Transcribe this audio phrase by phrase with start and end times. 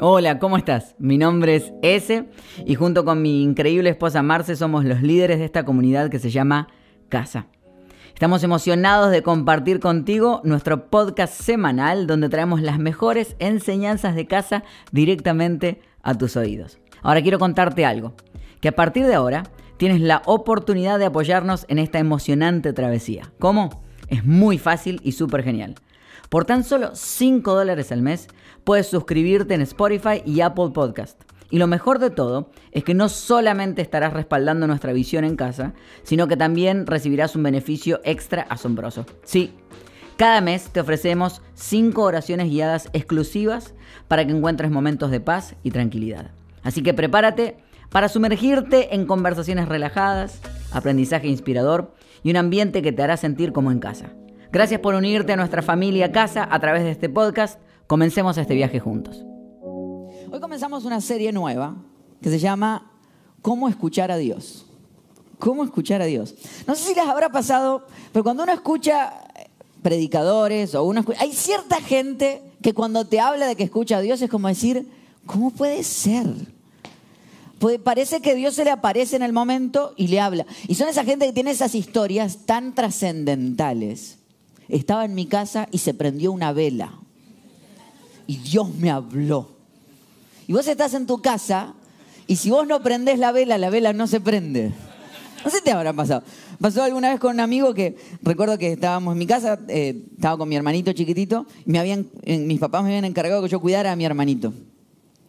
[0.00, 0.96] Hola, ¿cómo estás?
[0.98, 2.28] Mi nombre es Ese
[2.66, 6.30] y junto con mi increíble esposa Marce somos los líderes de esta comunidad que se
[6.30, 6.66] llama
[7.08, 7.46] Casa.
[8.12, 14.64] Estamos emocionados de compartir contigo nuestro podcast semanal donde traemos las mejores enseñanzas de casa
[14.90, 16.80] directamente a tus oídos.
[17.02, 18.14] Ahora quiero contarte algo,
[18.60, 19.44] que a partir de ahora
[19.76, 23.30] tienes la oportunidad de apoyarnos en esta emocionante travesía.
[23.38, 23.84] ¿Cómo?
[24.08, 25.76] Es muy fácil y súper genial.
[26.30, 28.26] Por tan solo 5 dólares al mes
[28.64, 31.22] puedes suscribirte en Spotify y Apple Podcast.
[31.50, 35.74] Y lo mejor de todo es que no solamente estarás respaldando nuestra visión en casa,
[36.02, 39.06] sino que también recibirás un beneficio extra asombroso.
[39.22, 39.52] Sí,
[40.16, 43.74] cada mes te ofrecemos 5 oraciones guiadas exclusivas
[44.08, 46.30] para que encuentres momentos de paz y tranquilidad.
[46.62, 47.58] Así que prepárate
[47.90, 50.40] para sumergirte en conversaciones relajadas,
[50.72, 54.10] aprendizaje inspirador y un ambiente que te hará sentir como en casa.
[54.50, 57.60] Gracias por unirte a nuestra familia casa a través de este podcast.
[57.94, 59.24] Comencemos este viaje juntos.
[59.62, 61.76] Hoy comenzamos una serie nueva
[62.20, 62.90] que se llama
[63.40, 64.66] ¿Cómo escuchar a Dios?
[65.38, 66.34] ¿Cómo escuchar a Dios?
[66.66, 69.12] No sé si les habrá pasado, pero cuando uno escucha
[69.80, 74.00] predicadores o uno escucha, hay cierta gente que cuando te habla de que escucha a
[74.00, 74.90] Dios es como decir,
[75.24, 76.26] ¿cómo puede ser?
[77.84, 80.46] Parece que Dios se le aparece en el momento y le habla.
[80.66, 84.18] Y son esa gente que tiene esas historias tan trascendentales
[84.68, 87.03] estaba en mi casa y se prendió una vela.
[88.26, 89.50] Y Dios me habló.
[90.46, 91.74] Y vos estás en tu casa
[92.26, 94.72] y si vos no prendés la vela, la vela no se prende.
[95.44, 96.22] No sé si te habrá pasado.
[96.58, 100.38] Pasó alguna vez con un amigo que recuerdo que estábamos en mi casa, eh, estaba
[100.38, 103.96] con mi hermanito chiquitito, y eh, mis papás me habían encargado que yo cuidara a
[103.96, 104.54] mi hermanito.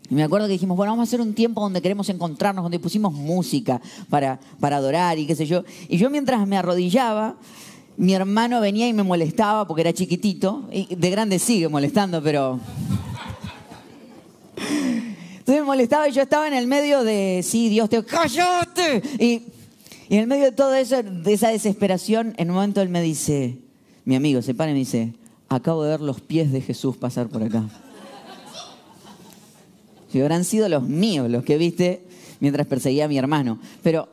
[0.09, 2.79] Y me acuerdo que dijimos, bueno, vamos a hacer un tiempo donde queremos encontrarnos, donde
[2.79, 5.63] pusimos música para, para adorar y qué sé yo.
[5.89, 7.35] Y yo mientras me arrodillaba,
[7.97, 10.69] mi hermano venía y me molestaba porque era chiquitito.
[10.71, 12.59] Y de grande sigue molestando, pero.
[15.45, 18.03] Entonces me molestaba y yo estaba en el medio de, sí, Dios te.
[18.03, 19.03] ¡Cállate!
[19.19, 19.43] Y,
[20.09, 23.59] en el medio de todo eso, de esa desesperación, en un momento él me dice,
[24.05, 25.13] mi amigo se para y me dice,
[25.47, 27.63] acabo de ver los pies de Jesús pasar por acá.
[30.11, 32.01] Si habrán sido los míos los que viste
[32.39, 33.59] mientras perseguía a mi hermano.
[33.83, 34.09] Pero,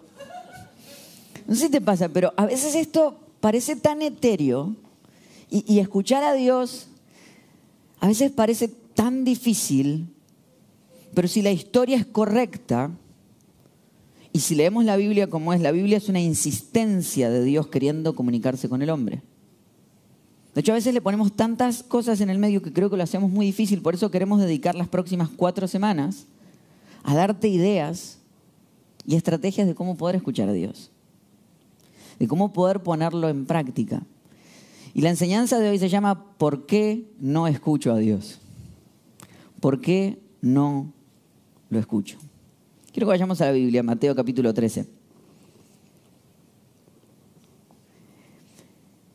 [1.46, 4.76] no sé si te pasa, pero a veces esto parece tan etéreo
[5.48, 6.88] y, escuchar a Dios
[8.00, 10.08] a veces parece tan difícil,
[11.14, 12.90] pero si la historia es correcta,
[14.32, 18.14] y si leemos la Biblia como es, la Biblia es una insistencia de Dios queriendo
[18.14, 19.22] comunicarse con el hombre.
[20.54, 23.02] De hecho, a veces le ponemos tantas cosas en el medio que creo que lo
[23.02, 26.26] hacemos muy difícil, por eso queremos dedicar las próximas cuatro semanas
[27.02, 28.18] a darte ideas
[29.06, 30.92] y estrategias de cómo poder escuchar a Dios
[32.22, 34.00] de cómo poder ponerlo en práctica.
[34.94, 38.38] Y la enseñanza de hoy se llama ¿Por qué no escucho a Dios?
[39.58, 40.92] ¿Por qué no
[41.72, 42.18] lo escucho?
[42.92, 44.86] Quiero que vayamos a la Biblia, Mateo capítulo 13.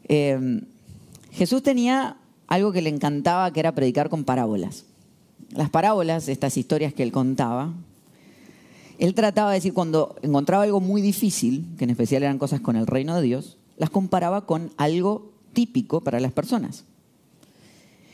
[0.08, 0.62] Em,
[1.32, 4.86] Jesús tenía algo que le encantaba, que era predicar con parábolas.
[5.52, 7.74] Las parábolas, estas historias que él contaba,
[8.98, 12.76] él trataba de decir, cuando encontraba algo muy difícil, que en especial eran cosas con
[12.76, 16.86] el reino de Dios, las comparaba con algo típico para las personas.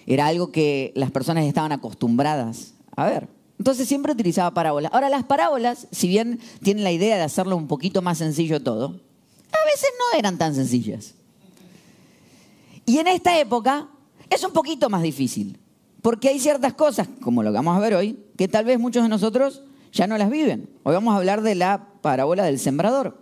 [0.06, 3.30] Era algo que las personas estaban acostumbradas a ver.
[3.60, 4.92] Entonces siempre utilizaba parábolas.
[4.94, 8.88] Ahora, las parábolas, si bien tienen la idea de hacerlo un poquito más sencillo todo,
[8.88, 11.14] a veces no eran tan sencillas.
[12.86, 13.88] Y en esta época
[14.30, 15.58] es un poquito más difícil,
[16.02, 19.04] porque hay ciertas cosas, como lo que vamos a ver hoy, que tal vez muchos
[19.04, 19.62] de nosotros
[19.94, 20.70] ya no las viven.
[20.84, 23.18] Hoy vamos a hablar de la parábola del sembrador.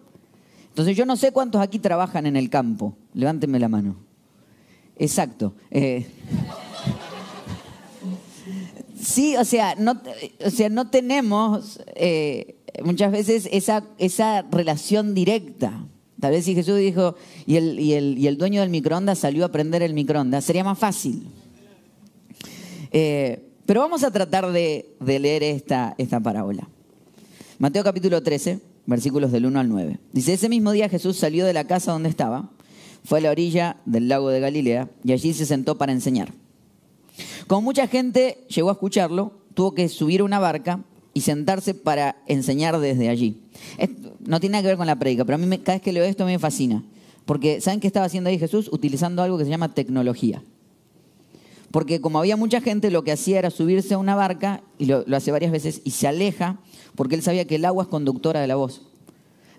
[0.70, 2.96] Entonces yo no sé cuántos aquí trabajan en el campo.
[3.14, 3.98] Levántenme la mano.
[4.98, 5.54] Exacto.
[5.70, 6.08] Eh,
[9.02, 10.02] sí, o sea, no,
[10.46, 15.86] o sea, no tenemos eh, muchas veces esa, esa relación directa.
[16.20, 17.16] Tal vez si Jesús dijo,
[17.48, 20.64] y el, y el, y el dueño del microondas salió a prender el microondas, sería
[20.64, 21.28] más fácil.
[22.92, 26.68] Eh, pero vamos a tratar de, leer esta, esta parábola.
[27.58, 30.00] Mateo capítulo 13, versículos del 1 al 9.
[30.14, 32.50] Dice, ese mismo día Jesús salió de la casa donde estaba,
[33.04, 36.34] fue a la orilla del lago de Galilea y allí se sentó para enseñar.
[37.52, 42.16] Como mucha gente llegó a escucharlo, tuvo que subir a una barca y sentarse para
[42.26, 43.42] enseñar desde allí.
[44.22, 46.06] no tiene nada que ver con la predica, pero a mí cada vez que leo
[46.06, 46.82] esto me fascina.
[47.26, 48.70] Porque ¿saben qué estaba haciendo ahí Jesús?
[48.72, 50.42] Utilizando algo que se llama tecnología
[51.72, 55.06] porque como había mucha gente, lo que hacía era subirse a una barca, y lo,
[55.14, 56.60] hace varias veces, y se aleja,
[56.96, 58.82] porque él sabía que el agua es conductora de la voz.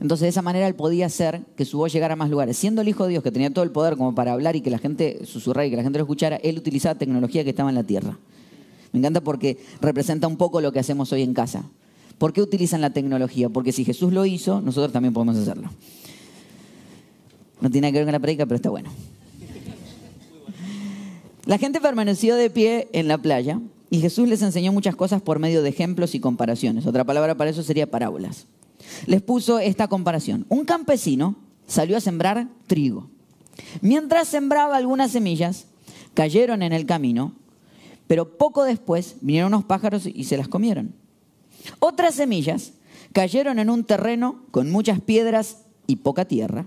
[0.03, 2.57] Entonces de esa manera él podía hacer que su voz llegara a más lugares.
[2.57, 4.69] Siendo el Hijo de Dios, que tenía todo el poder como para hablar y que
[4.69, 7.77] la gente susurrara y que la gente lo escuchara, él utilizaba tecnología que estaba en
[7.77, 8.19] la tierra.
[8.91, 11.63] Me encanta porque representa un poco lo que hacemos hoy en casa.
[12.19, 13.49] ¿Por qué utilizan la tecnología?
[13.49, 15.71] Porque si Jesús lo hizo, nosotros también podemos hacerlo.
[17.61, 18.91] No tiene que ver con la predica, pero está bueno.
[21.47, 25.39] La gente permaneció de pie en la playa y Jesús les enseñó muchas cosas por
[25.39, 26.87] medio de ejemplos y comparaciones.
[26.87, 28.49] Otra palabra para eso sería parábolas.
[29.07, 30.47] Les puso esta comparación.
[30.49, 31.37] Un campesino
[31.67, 33.09] salió a sembrar trigo.
[33.81, 35.67] Mientras sembraba algunas semillas,
[36.15, 37.33] cayeron en el camino,
[38.07, 40.95] pero poco después vinieron unos pájaros y se las comieron.
[41.79, 42.73] Otras semillas
[43.13, 46.67] cayeron en un terreno con muchas piedras y poca tierra.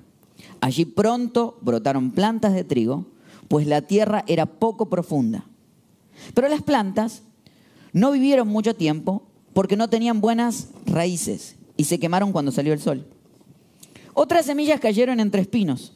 [0.61, 3.05] Allí pronto brotaron plantas de trigo,
[3.47, 5.45] pues la tierra era poco profunda.
[6.33, 7.23] Pero las plantas
[7.93, 9.23] no vivieron mucho tiempo
[9.53, 13.05] porque no tenían buenas raíces y se quemaron cuando salió el sol.
[14.13, 15.93] Otras semillas cayeron entre espinos.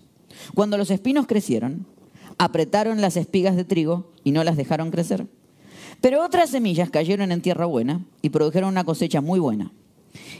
[0.53, 1.85] Cuando los espinos crecieron,
[2.37, 5.27] apretaron las espigas de trigo y no las dejaron crecer.
[6.01, 9.71] Pero otras semillas cayeron en tierra buena y produjeron una cosecha muy buena.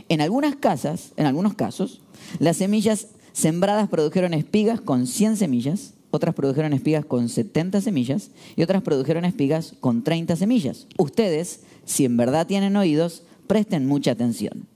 [0.08, 2.02] En algunas casas, en algunos casos,
[2.40, 8.64] las semillas sembradas produjeron espigas con 100 semillas, otras produjeron espigas con 70 semillas y
[8.64, 10.88] otras produjeron espigas con 30 semillas.
[10.98, 14.68] Ustedes, si en verdad tienen oídos, presten mucha atención.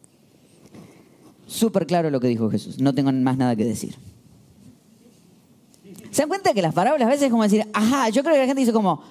[1.47, 3.95] Súper claro lo que dijo Jesús, no tengo más nada que decir.
[6.11, 8.41] ¿Se dan cuenta que las parábolas a veces es como decir, ajá, yo creo que
[8.41, 9.01] la gente dice como,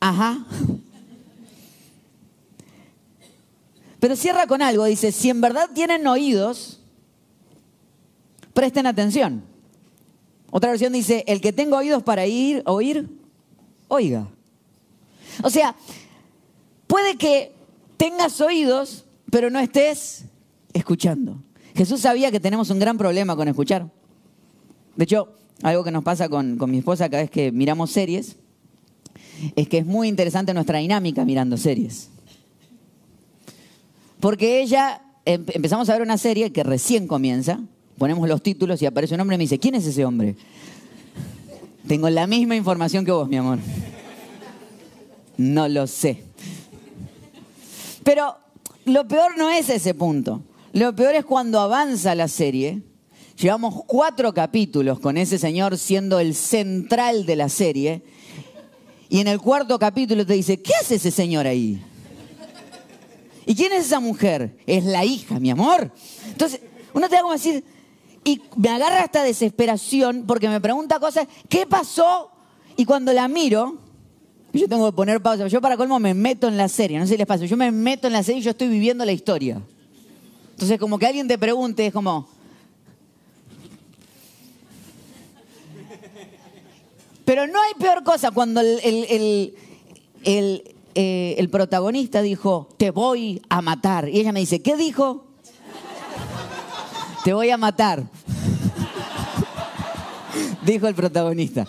[0.00, 0.46] ajá.
[3.98, 6.80] Pero cierra con algo, dice, si en verdad tienen oídos,
[8.52, 9.42] presten atención.
[10.50, 13.08] Otra versión dice, el que tenga oídos para ir, oír,
[13.88, 14.28] oiga.
[15.42, 15.74] O sea,
[16.86, 17.52] puede que
[17.96, 20.26] tengas oídos, pero no estés
[20.74, 21.40] escuchando.
[21.74, 23.90] Jesús sabía que tenemos un gran problema con escuchar.
[24.96, 28.36] De hecho, algo que nos pasa con, mi esposa cada vez que miramos series
[29.56, 32.10] es que es muy interesante nuestra dinámica mirando series.
[34.20, 37.60] Porque ella, em, empezamos a ver una serie que recién comienza,
[37.98, 40.36] ponemos los títulos y aparece un hombre y me dice, ¿quién es ese hombre?
[41.86, 43.58] Tengo la misma información que vos, mi amor.
[45.36, 46.22] No lo sé.
[48.04, 48.36] Pero
[48.86, 50.42] lo peor no es ese punto.
[50.74, 52.82] Lo peor es cuando avanza la serie.
[53.40, 58.02] Llevamos cuatro capítulos con ese señor siendo el central de la serie.
[59.08, 61.80] Y en el cuarto capítulo te dice, ¿qué hace ese señor ahí?
[63.46, 64.56] ¿Y quién es esa mujer?
[64.66, 65.92] Es la hija, mi amor.
[66.26, 66.60] Entonces,
[66.92, 67.62] uno te da como decir,
[68.24, 72.32] y me agarra esta desesperación porque me pregunta cosas, ¿qué pasó?
[72.76, 73.78] Y cuando la miro,
[74.52, 77.12] yo tengo que poner pausa, yo para colmo me meto en la serie, no sé
[77.12, 79.62] si les pasa, yo me meto en la serie y yo estoy viviendo la historia.
[80.54, 82.28] Entonces, como que alguien te pregunte, es como...
[87.24, 89.52] Pero no hay peor cosa cuando el,
[90.24, 94.08] eh, el protagonista dijo, te voy a matar.
[94.08, 95.26] Y ella me dice, ¿qué dijo?
[97.24, 98.04] Te voy a matar.
[100.64, 101.66] Dijo el protagonista.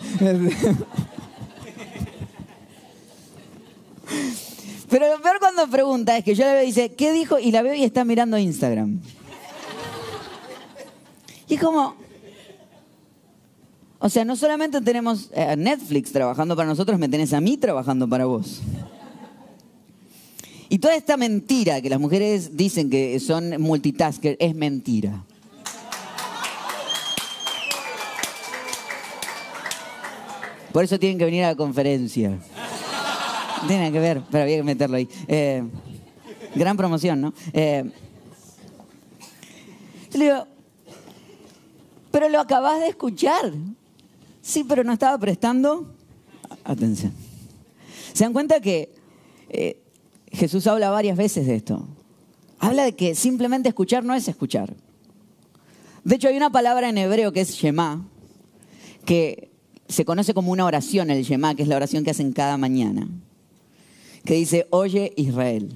[4.96, 7.38] Pero lo peor cuando pregunta es que yo le veo y dice, ¿qué dijo?
[7.38, 9.02] Y la veo y está mirando Instagram.
[11.50, 11.96] Y es como,
[14.00, 18.08] o sea, no solamente tenemos a Netflix trabajando para nosotros, me tenés a mí trabajando
[18.08, 18.62] para vos.
[20.70, 25.26] Y toda esta mentira que las mujeres dicen que son multitasker es mentira.
[30.72, 32.40] Por eso tienen que venir a la conferencia.
[33.68, 35.08] Tienen que ver, pero había que meterlo ahí.
[35.28, 35.64] Eh,
[36.56, 37.34] gran promoción, ¿no?
[37.54, 37.90] Eh,
[40.14, 40.48] le digo,
[42.12, 43.52] pero lo acabas de escuchar.
[44.42, 45.94] Sí, pero no estaba prestando
[46.64, 47.12] atención.
[48.14, 48.94] ¿Se dan cuenta que
[49.50, 49.82] eh,
[50.32, 51.86] Jesús habla varias veces de esto?
[52.60, 54.74] Habla de que simplemente escuchar no es escuchar.
[56.04, 58.08] De hecho, hay una palabra en hebreo que es Shema,
[59.06, 59.50] que
[59.88, 63.10] se conoce como una oración, el Shema, que es la oración que hacen cada mañana,
[64.26, 65.74] que dice, oye Israel.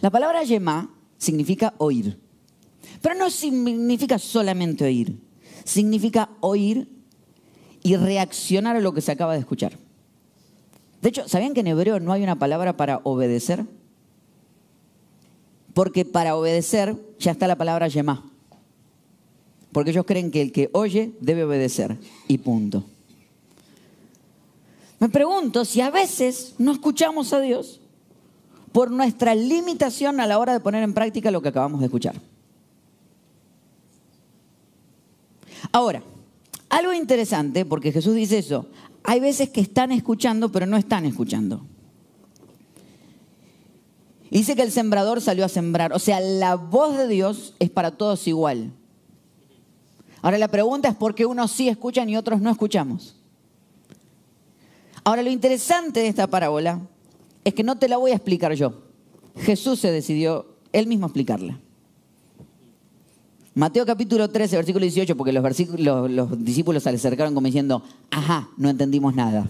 [0.00, 2.18] La palabra Shema significa oír,
[3.00, 5.18] pero no significa solamente oír,
[5.64, 6.88] significa oír
[7.82, 9.78] y reaccionar a lo que se acaba de escuchar.
[11.00, 13.64] De hecho, ¿sabían que en hebreo no hay una palabra para obedecer?
[15.74, 18.30] Porque para obedecer ya está la palabra Shema.
[19.72, 21.98] Porque ellos creen que el que oye debe obedecer.
[22.28, 22.84] Y punto.
[25.02, 27.80] Me pregunto si a veces no escuchamos a Dios
[28.70, 32.14] por nuestra limitación a la hora de poner en práctica lo que acabamos de escuchar.
[35.72, 36.04] Ahora,
[36.68, 38.68] algo interesante, porque Jesús dice eso,
[39.02, 41.66] hay veces que están escuchando pero no están escuchando.
[44.30, 45.92] Dice que el sembrador salió a sembrar.
[45.94, 48.70] O sea, la voz de Dios es para todos igual.
[50.20, 53.16] Ahora la pregunta es por qué unos sí escuchan y otros no escuchamos.
[55.04, 56.80] Ahora lo interesante de esta parábola
[57.44, 58.82] es que no te la voy a explicar yo.
[59.36, 61.58] Jesús se decidió él mismo explicarla.
[63.54, 68.48] Mateo capítulo 13, versículo 18, porque los, los discípulos se le acercaron como diciendo, ajá,
[68.56, 69.46] no entendimos nada.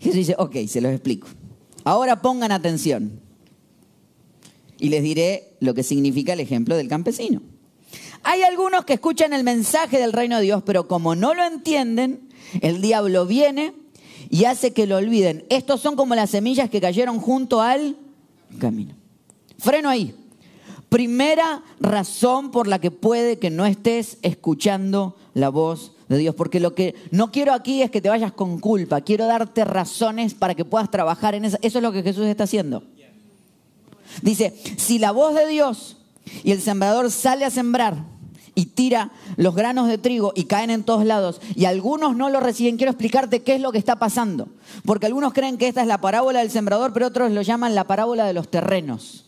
[0.00, 1.28] Jesús dice, ok, se los explico.
[1.84, 3.20] Ahora pongan atención.
[4.78, 7.42] Y les diré lo que significa el ejemplo del campesino.
[8.22, 12.28] Hay algunos que escuchan el mensaje del reino de Dios, pero como no lo entienden,
[12.60, 13.74] el diablo viene
[14.30, 15.44] y hace que lo olviden.
[15.48, 17.96] Estos son como las semillas que cayeron junto al
[18.58, 18.94] camino.
[19.58, 20.14] Freno ahí.
[20.88, 26.60] Primera razón por la que puede que no estés escuchando la voz de Dios, porque
[26.60, 30.54] lo que no quiero aquí es que te vayas con culpa, quiero darte razones para
[30.54, 31.58] que puedas trabajar en eso.
[31.62, 32.84] Eso es lo que Jesús está haciendo.
[34.22, 35.96] Dice, si la voz de Dios
[36.44, 38.04] y el sembrador sale a sembrar
[38.58, 42.40] y tira los granos de trigo y caen en todos lados y algunos no lo
[42.40, 44.48] reciben, quiero explicarte qué es lo que está pasando.
[44.84, 47.84] Porque algunos creen que esta es la parábola del sembrador, pero otros lo llaman la
[47.84, 49.26] parábola de los terrenos.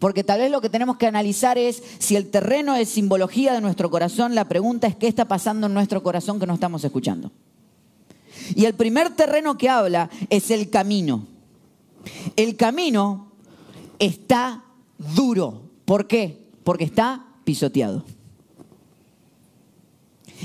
[0.00, 3.60] Porque tal vez lo que tenemos que analizar es si el terreno es simbología de
[3.60, 7.30] nuestro corazón, la pregunta es qué está pasando en nuestro corazón que no estamos escuchando.
[8.56, 11.24] Y el primer terreno que habla es el camino.
[12.34, 13.30] El camino
[14.00, 14.64] está
[15.14, 15.62] duro.
[15.84, 16.48] ¿Por qué?
[16.64, 18.04] Porque está pisoteado.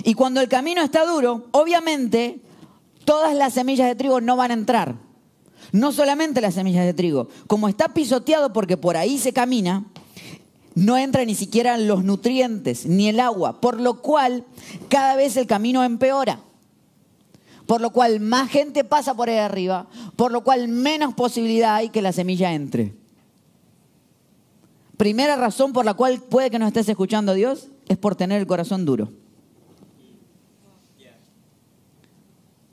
[0.05, 2.39] Y cuando el camino está duro, obviamente
[3.03, 4.95] todas las semillas de trigo no van a entrar.
[5.73, 9.83] No solamente las semillas de trigo, como está pisoteado porque por ahí se camina,
[10.75, 14.45] no entra ni siquiera los nutrientes ni el agua, por lo cual
[14.87, 16.39] cada vez el camino empeora.
[17.65, 21.89] Por lo cual más gente pasa por ahí arriba, por lo cual menos posibilidad hay
[21.89, 23.02] que la semilla entre.
[25.03, 28.39] Primera razón por la cual puede que no estés escuchando a Dios es por tener
[28.39, 29.09] el corazón duro.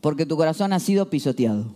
[0.00, 1.74] Porque tu corazón ha sido pisoteado.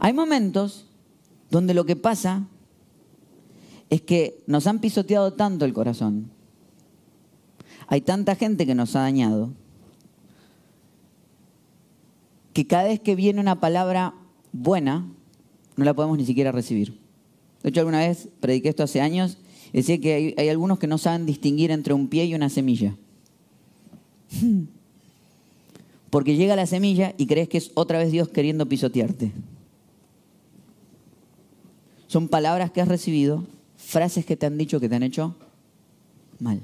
[0.00, 0.84] Hay momentos
[1.50, 2.46] donde lo que pasa
[3.88, 6.30] es que nos han pisoteado tanto el corazón.
[7.86, 9.54] Hay tanta gente que nos ha dañado
[12.52, 14.12] que cada vez que viene una palabra
[14.52, 15.06] buena,
[15.76, 16.98] no la podemos ni siquiera recibir.
[17.62, 19.38] De hecho, alguna vez prediqué esto hace años
[19.72, 22.96] y decía que hay, algunos que no saben distinguir entre un pie y una semilla.
[26.10, 29.32] Porque llega la semilla y crees que es otra vez Dios queriendo pisotearte.
[32.06, 35.34] Son palabras que has recibido, frases que te han dicho que te han hecho
[36.38, 36.60] mal.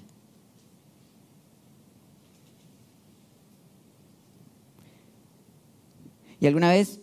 [6.41, 7.01] Y alguna vez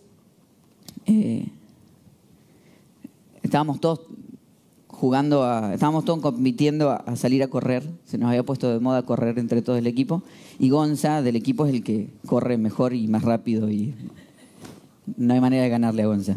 [1.06, 1.48] eh,
[3.46, 4.00] estábamos todos
[4.88, 9.02] jugando, a, estábamos todos compitiendo a, salir a correr, se nos había puesto de moda
[9.02, 10.22] correr entre todo el equipo,
[10.58, 13.94] y Gonza del equipo es el que corre mejor y más rápido y
[15.16, 16.36] no hay manera de ganarle a Gonza.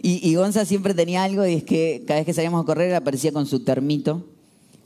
[0.00, 3.32] Y, Gonza siempre tenía algo y es que cada vez que salíamos a correr aparecía
[3.32, 4.24] con su termito,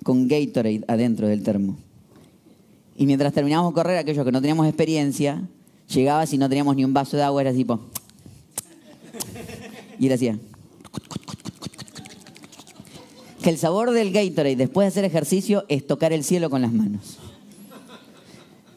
[0.03, 1.77] con Gatorade adentro del termo.
[2.97, 5.47] Y mientras terminábamos de correr, aquellos que no teníamos experiencia,
[5.89, 7.81] llegaba si no teníamos ni un vaso de agua, era tipo...
[10.01, 10.39] Y él hacía
[13.43, 16.73] que el sabor del Gatorade después de hacer ejercicio es tocar el cielo con las
[16.73, 17.19] manos.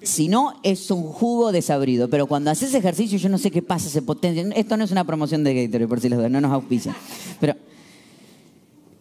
[0.01, 2.10] Si no, es un jugo desabrido.
[2.10, 4.43] Pero cuando haces ejercicio, yo no sé qué pasa, se potencia.
[4.55, 6.95] Esto no es una promoción de Gatorade, por si les doy, no nos auspicia.
[7.39, 7.55] Pero.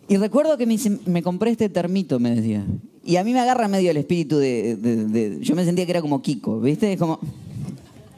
[0.08, 2.64] Y recuerdo que me, compré este termito, me decía.
[3.04, 6.22] Y a mí me agarra medio el espíritu de, Yo me sentía que era como
[6.22, 6.92] Kiko, ¿viste?
[6.92, 7.20] Es como.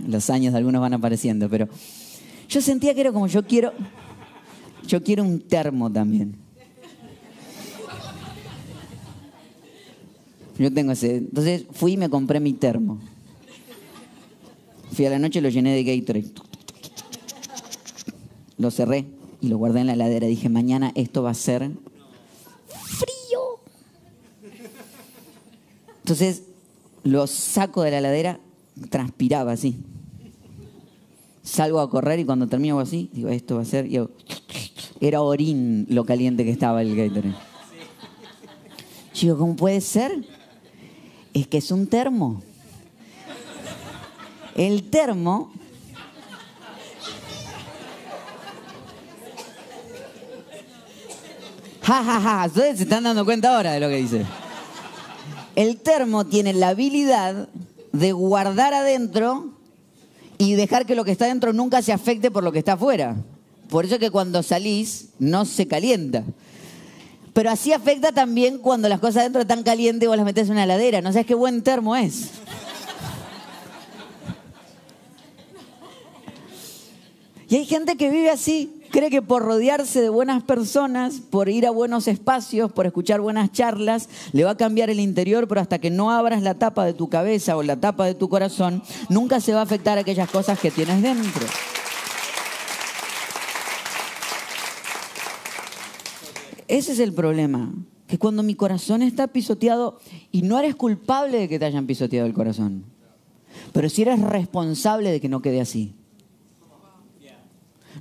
[0.07, 1.69] Los años de algunos van apareciendo, pero.
[2.49, 3.73] Yo sentía que era como yo quiero.
[4.87, 6.37] Yo quiero un termo también.
[10.59, 11.17] Yo tengo ese.
[11.17, 12.99] Entonces fui y me compré mi termo.
[14.93, 16.33] Fui a la noche y lo llené de Gatorade.
[18.59, 19.07] Lo cerré
[19.41, 20.27] y lo guardé en la heladera.
[20.27, 21.71] Dije, mañana esto va a ser
[22.69, 23.61] frío.
[25.99, 26.45] Entonces
[27.03, 28.41] lo saco de la heladera,
[28.89, 29.77] transpiraba así.
[31.43, 33.89] Salgo a correr y cuando termino así, digo, esto va a ser.
[35.01, 37.35] Era orín lo caliente que estaba el Gatorade.
[39.15, 40.25] Digo, ¿cómo puede ser?
[41.41, 42.43] es que es un termo.
[44.55, 45.53] El termo
[51.83, 52.47] Ja, ja, ja.
[52.47, 54.27] Ustedes se están dando cuenta ahora de lo que dice.
[55.55, 57.49] El termo tiene la habilidad
[57.93, 59.51] de guardar adentro
[60.37, 63.15] y dejar que lo que está dentro nunca se afecte por lo que está afuera.
[63.69, 66.25] Por eso que cuando salís no se calienta.
[67.33, 70.53] Pero así afecta también cuando las cosas dentro están calientes y vos las metes en
[70.53, 71.03] una heladera.
[71.03, 72.31] No sabes qué buen termo es.
[77.49, 81.65] Y hay gente que vive así, cree que por rodearse de buenas personas, por ir
[81.67, 85.79] a buenos espacios, por escuchar buenas charlas, le va a cambiar el interior, pero hasta
[85.79, 89.41] que no abras la tapa de tu cabeza o la tapa de tu corazón, nunca
[89.41, 91.47] se va a afectar aquellas cosas que tienes dentro.
[96.69, 97.73] Ese es el problema,
[98.07, 99.99] que cuando mi corazón está pisoteado,
[100.33, 102.85] y no eres culpable de que te hayan pisoteado el corazón,
[103.73, 105.95] pero si eres responsable de que no quede así.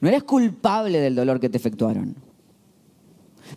[0.01, 2.15] No eres culpable del dolor que te efectuaron.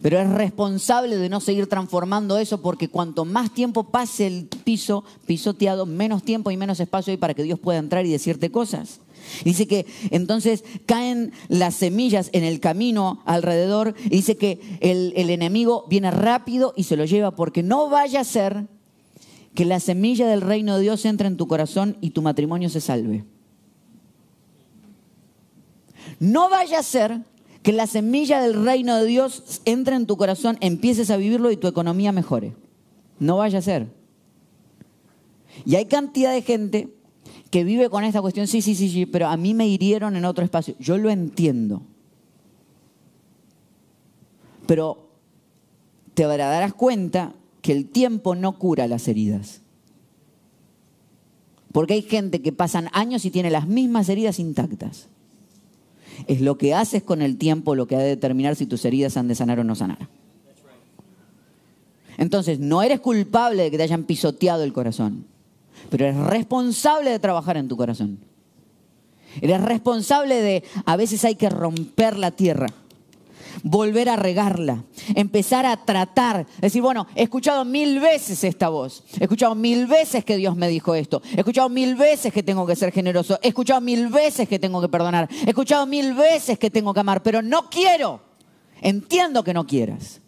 [0.02, 5.02] Pero eres responsable de no seguir transformando eso porque cuanto más tiempo pase el piso
[5.26, 9.00] pisoteado, menos tiempo y menos espacio hay para que Dios pueda entrar y decirte cosas.
[9.44, 15.30] Dice que entonces caen las semillas en el camino alrededor y dice que el, el
[15.30, 18.66] enemigo viene rápido y se lo lleva porque no vaya a ser
[19.54, 22.80] que la semilla del reino de Dios entre en tu corazón y tu matrimonio se
[22.80, 23.24] salve.
[26.20, 27.22] No vaya a ser
[27.62, 31.56] que la semilla del reino de Dios entre en tu corazón, empieces a vivirlo y
[31.56, 32.54] tu economía mejore.
[33.18, 33.88] No vaya a ser.
[35.64, 36.88] Y hay cantidad de gente
[37.50, 40.24] que vive con esta cuestión, sí, sí, sí, sí, pero a mí me hirieron en
[40.24, 40.74] otro espacio.
[40.78, 41.82] Yo lo entiendo.
[44.66, 45.08] Pero
[46.14, 49.62] te darás cuenta que el tiempo no cura las heridas.
[51.72, 55.08] Porque hay gente que pasan años y tiene las mismas heridas intactas
[56.26, 59.16] es lo que haces con el tiempo lo que ha de determinar si tus heridas
[59.16, 60.08] han de sanar o no sanar.
[62.16, 65.26] Entonces, no eres culpable de que te hayan pisoteado el corazón,
[65.90, 68.18] pero eres responsable de trabajar en tu corazón.
[69.40, 72.68] Eres responsable de, a veces hay que romper la tierra
[73.62, 79.24] volver a regarla, empezar a tratar, decir, bueno, he escuchado mil veces esta voz, he
[79.24, 82.76] escuchado mil veces que Dios me dijo esto, he escuchado mil veces que tengo que
[82.76, 86.70] ser generoso, he escuchado mil veces que tengo que perdonar, he escuchado mil veces que
[86.70, 88.20] tengo que amar, pero no quiero,
[88.80, 90.20] entiendo que no quieras,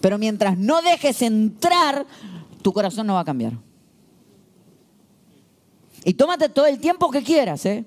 [0.00, 2.06] pero mientras no dejes entrar,
[2.62, 3.54] tu corazón no va a cambiar.
[6.04, 7.84] Y tómate todo el tiempo que quieras, ¿eh?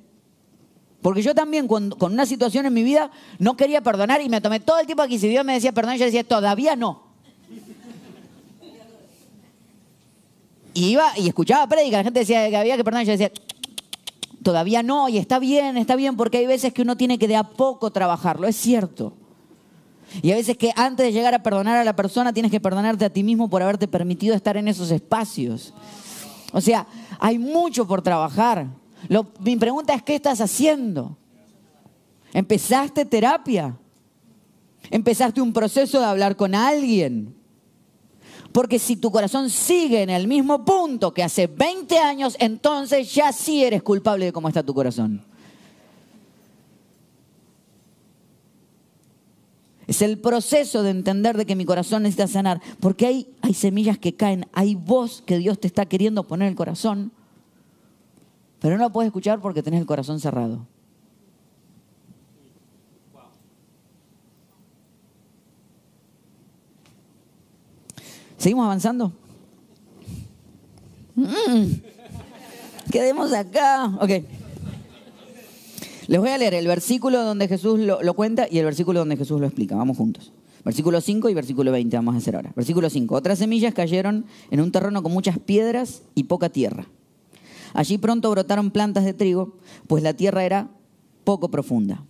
[1.01, 4.61] Porque yo también con, una situación en mi vida no quería perdonar y me tomé
[4.61, 5.19] todo el tiempo aquí.
[5.19, 7.03] Si Dios me decía perdón, yo decía, todavía no.
[10.73, 13.31] Y iba y escuchaba prédica, la gente decía que había que perdonar, yo decía,
[14.41, 17.35] todavía no, y está bien, está bien, porque hay veces que uno tiene que de
[17.35, 19.13] a poco trabajarlo, es cierto.
[20.21, 23.05] Y a veces que antes de llegar a perdonar a la persona tienes que perdonarte
[23.05, 25.73] a ti mismo por haberte permitido estar en esos espacios.
[26.51, 26.87] O sea,
[27.19, 28.67] hay mucho por trabajar
[29.39, 31.17] mi pregunta es, ¿qué estás haciendo?
[32.33, 33.77] ¿Empezaste terapia?
[34.89, 37.35] ¿Empezaste un proceso de hablar con alguien?
[38.51, 43.31] Porque si tu corazón sigue en el mismo punto que hace 20 años, entonces ya
[43.31, 45.25] sí eres culpable de cómo está tu corazón.
[49.87, 52.61] Es el proceso de entender de que mi corazón necesita sanar.
[52.79, 56.51] Porque hay, hay semillas que caen, hay voz que Dios te está queriendo poner en
[56.51, 57.11] el corazón
[58.63, 60.65] pero no lo puedes escuchar porque tenés el corazón cerrado.
[68.37, 69.11] ¿Seguimos avanzando?
[71.15, 71.73] Mm.
[72.89, 73.87] Quedemos acá.
[73.99, 74.11] Ok.
[76.07, 79.39] Les voy a leer el versículo donde Jesús lo, cuenta y el versículo donde Jesús
[79.39, 79.75] lo explica.
[79.75, 80.31] Vamos juntos.
[80.65, 82.53] Versículo 5 y versículo 20 vamos a hacer ahora.
[82.55, 83.15] Versículo 5.
[83.15, 86.87] Otras semillas cayeron en un terreno con muchas piedras y poca tierra.
[87.73, 90.69] Allí pronto brotaron plantas de trigo, pues la tierra era
[91.23, 92.03] poco profunda.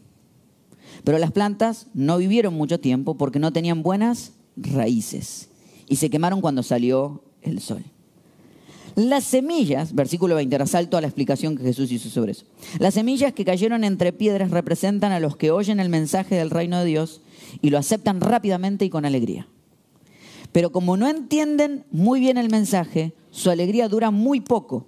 [1.04, 5.50] Pero las plantas no vivieron mucho tiempo porque no tenían buenas raíces
[5.88, 7.84] y se quemaron cuando salió el sol.
[8.96, 12.46] Las semillas, versículo 20, resalto a la explicación que Jesús hizo sobre eso.
[12.80, 16.80] Las semillas que cayeron entre piedras representan a los que oyen el mensaje del reino
[16.80, 17.22] de Dios
[17.62, 19.48] y lo aceptan rápidamente y con alegría.
[20.52, 24.86] Pero como no entienden muy bien el mensaje, su alegría dura muy poco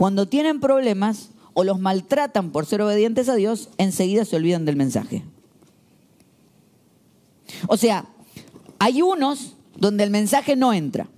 [0.00, 4.76] cuando tienen problemas o los maltratan por ser obedientes a Dios, enseguida se olvidan del
[4.76, 5.24] mensaje.
[7.68, 8.06] O sea,
[8.78, 11.08] hay unos donde el mensaje no entra,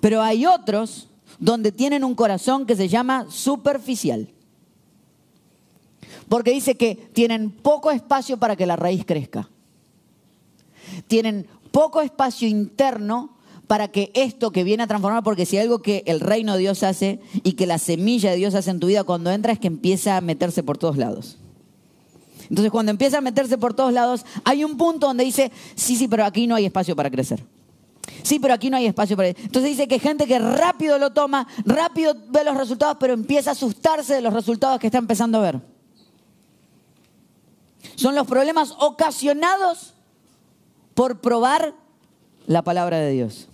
[0.00, 4.28] pero hay otros donde tienen un corazón que se llama superficial.
[6.28, 9.48] Porque dice que tienen poco espacio para que la raíz crezca.
[11.06, 15.82] Tienen poco espacio interno para que esto que viene a transformar, porque si hay algo
[15.82, 18.86] que el reino de Dios hace y que la semilla de Dios hace en tu
[18.86, 21.38] vida cuando entra es que empieza a meterse por todos lados.
[22.48, 26.06] Entonces cuando empieza a meterse por todos lados, hay un punto donde dice, sí, sí,
[26.06, 27.42] pero aquí no hay espacio para crecer.
[28.22, 29.28] Sí, pero aquí no hay espacio para...
[29.28, 33.52] Entonces dice que gente que rápido lo toma, rápido ve los resultados, pero empieza a
[33.52, 35.60] asustarse de los resultados que está empezando a ver.
[37.94, 39.94] Son los problemas ocasionados
[40.94, 41.74] por probar
[42.46, 43.48] la palabra de Dios.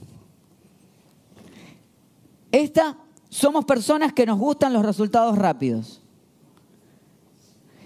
[2.51, 2.97] Esta,
[3.31, 6.01] somos personas que nos gustan los resultados rápidos.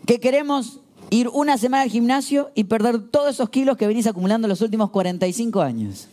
[0.07, 4.49] Que queremos ir una semana al gimnasio y perder todos esos kilos que venís acumulando
[4.49, 6.09] los últimos 45 años.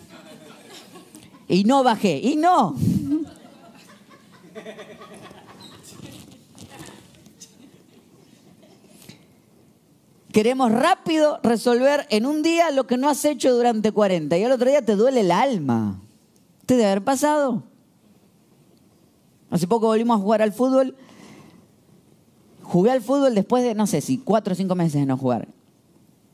[1.47, 2.75] Y no bajé, y no.
[10.34, 14.51] Queremos rápido resolver en un día lo que no has hecho durante 40 y al
[14.51, 16.01] otro día te duele el alma.
[16.65, 17.62] ¿Te debe haber pasado?
[19.51, 20.95] Hace poco volvimos a jugar al fútbol.
[22.63, 25.47] Jugué al fútbol después de, no sé si, cuatro o cinco meses de no jugar.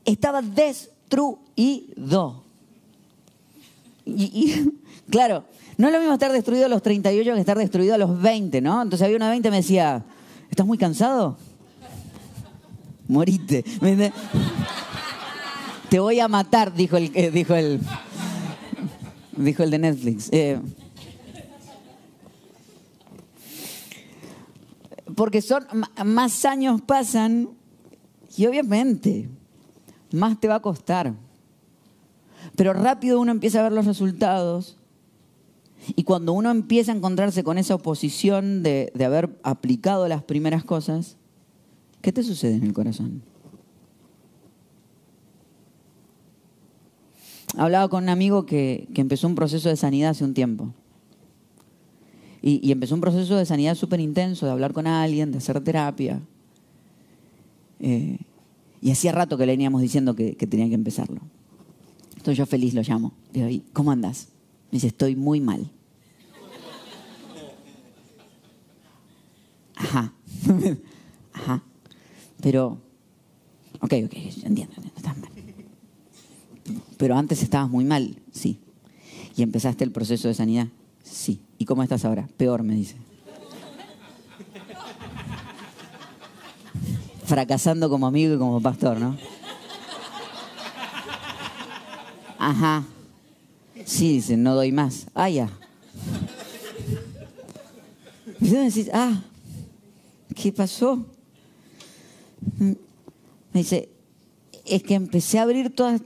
[0.05, 1.35] Estaba destruido.
[4.17, 4.71] Y,
[5.09, 5.45] claro,
[5.77, 8.61] no es lo mismo estar destruido a los 38 que estar destruido a los 20,
[8.61, 8.81] ¿no?
[8.81, 10.03] Entonces había una 20 que me decía,
[10.49, 11.37] ¿estás muy cansado?
[13.09, 13.65] morite.
[15.89, 17.81] Te voy a matar, dijo el, eh, dijo el,
[19.35, 20.29] dijo el de Netflix.
[20.31, 20.61] Eh,
[25.15, 25.65] porque son
[26.05, 27.49] más años pasan
[28.37, 29.27] y obviamente
[30.11, 31.13] más te va a costar.
[32.59, 34.75] Pero rápido uno empieza a ver los resultados
[35.95, 40.65] y cuando uno empieza a encontrarse con esa oposición de, de haber aplicado las primeras
[40.65, 41.15] cosas,
[42.01, 43.21] ¿Qué te sucede en el corazón?
[47.57, 50.73] Hablaba con un amigo que, empezó un proceso de sanidad hace un tiempo.
[52.41, 56.21] Y, empezó un proceso de sanidad súper intenso, de hablar con alguien, de hacer terapia.
[57.81, 58.19] Eh,
[58.81, 61.19] y hacía rato que le veníamos diciendo que, que, tenía que empezarlo.
[62.19, 63.13] Entonces yo feliz lo llamo.
[63.71, 64.27] ¿cómo andas?
[64.71, 65.71] Me dice, estoy muy mal.
[69.73, 70.13] Ajá.
[71.33, 71.63] Ajá.
[72.41, 72.77] Pero,
[73.79, 75.29] ok, ok, entiendo, estás mal.
[76.97, 78.59] Pero antes estabas muy mal, sí.
[79.37, 80.67] ¿Y empezaste el proceso de sanidad?
[81.01, 81.39] Sí.
[81.57, 82.27] ¿Y cómo estás ahora?
[82.35, 82.97] Peor, me dice.
[87.23, 89.17] Fracasando como amigo y como pastor, ¿no?
[92.39, 92.85] Ajá.
[93.85, 95.07] Sí, dice, no doy más.
[95.13, 95.49] Ah, ya.
[98.39, 99.21] Y decís, ah,
[100.33, 101.05] ¿qué pasó?
[102.57, 102.77] Me
[103.51, 103.89] dice,
[104.65, 106.01] es que empecé a abrir todas,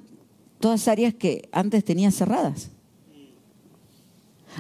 [0.60, 2.70] todas áreas que antes tenía cerradas.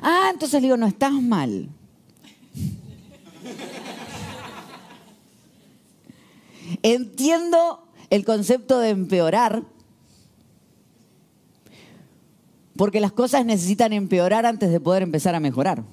[0.01, 1.69] Ah, entonces le digo, no estás mal.
[6.83, 9.63] Entiendo el concepto de empeorar,
[12.75, 15.83] porque las cosas necesitan empeorar antes de poder empezar a mejorar.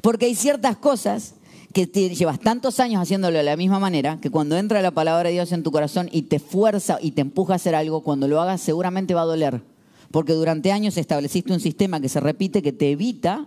[0.00, 1.34] Porque hay ciertas cosas
[1.72, 5.34] que llevas tantos años haciéndolo de la misma manera, que cuando entra la palabra de
[5.34, 8.40] Dios en tu corazón y te fuerza y te empuja a hacer algo, cuando lo
[8.40, 9.62] hagas seguramente va a doler.
[10.10, 13.46] Porque durante años estableciste un sistema que se repite, que te evita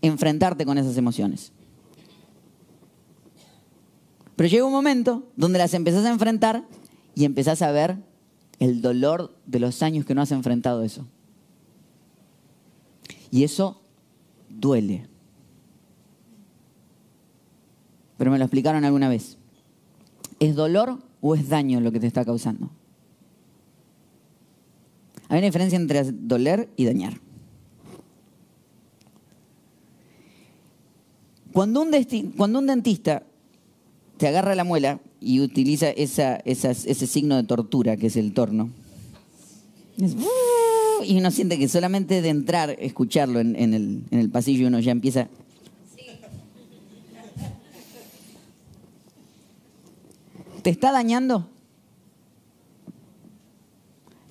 [0.00, 1.52] enfrentarte con esas emociones.
[4.36, 6.62] Pero llega un momento donde las empezás a enfrentar
[7.14, 7.96] y empezás a ver
[8.58, 11.06] el dolor de los años que no has enfrentado eso.
[13.30, 13.80] Y eso
[14.48, 15.08] duele.
[18.18, 19.38] pero me lo explicaron alguna vez.
[20.40, 22.68] ¿Es dolor o es daño lo que te está causando?
[25.28, 27.20] Hay una diferencia entre doler y dañar.
[31.52, 31.90] Cuando un,
[32.36, 33.22] cuando un dentista
[34.16, 38.70] te agarra la muela y utiliza ese signo de tortura que es el torno,
[41.04, 43.56] y uno siente que solamente de entrar, escucharlo en,
[44.10, 45.28] el, pasillo, uno ya empieza
[50.62, 51.48] ¿Te está dañando?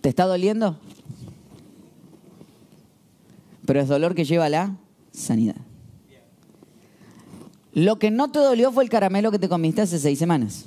[0.02, 0.78] ¿Te está doliendo?
[3.66, 4.78] Pero es dolor que lleva la
[5.12, 5.56] sanidad.
[7.74, 10.66] Lo que no te dolió fue el caramelo que te comiste hace seis semanas.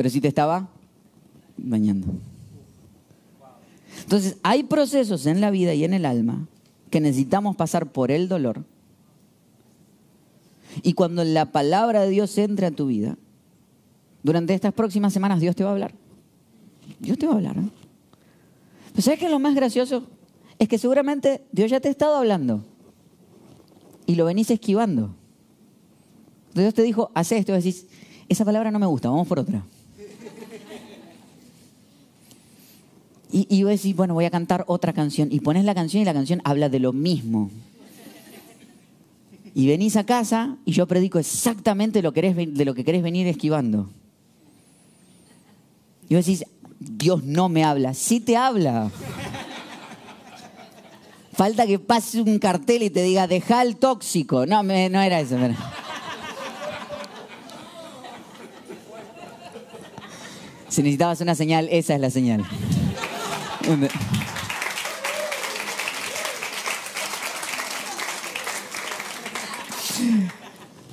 [0.00, 0.66] Pero sí te estaba
[1.58, 2.06] bañando.
[4.02, 6.48] Entonces, hay procesos en la vida y en el alma
[6.88, 8.64] que necesitamos pasar por el dolor
[10.82, 13.18] y cuando la palabra de Dios entre a tu vida,
[14.22, 15.92] durante estas próximas semanas Dios te va a hablar.
[16.98, 17.58] Dios te va a hablar.
[17.58, 17.68] ¿eh?
[18.92, 20.04] Pero ¿sabes qué es lo más gracioso?
[20.58, 22.64] Es que seguramente Dios ya te ha estado hablando
[24.06, 25.14] y lo venís esquivando.
[26.54, 27.86] Dios te dijo, haz esto, y decís,
[28.30, 29.62] esa palabra no me gusta, vamos por otra.
[33.32, 35.28] Y, y vos decís, bueno, voy a cantar otra canción.
[35.30, 37.50] Y pones la canción y la canción habla de lo mismo.
[39.54, 43.90] Y venís a casa y yo predico exactamente de lo que querés venir esquivando.
[46.08, 46.44] Y vos decís,
[46.78, 47.94] Dios no me habla.
[47.94, 48.90] Sí te habla.
[51.32, 54.44] Falta que pase un cartel y te diga, deja el tóxico.
[54.44, 55.38] No, no era eso.
[60.68, 62.44] Si necesitabas una señal, esa es la señal.